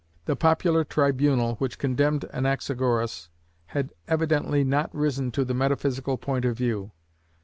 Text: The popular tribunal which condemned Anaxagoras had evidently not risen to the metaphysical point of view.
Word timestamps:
The 0.25 0.35
popular 0.35 0.83
tribunal 0.83 1.57
which 1.57 1.77
condemned 1.77 2.25
Anaxagoras 2.33 3.29
had 3.67 3.93
evidently 4.07 4.63
not 4.63 4.89
risen 4.95 5.29
to 5.33 5.45
the 5.45 5.53
metaphysical 5.53 6.17
point 6.17 6.43
of 6.43 6.57
view. 6.57 6.91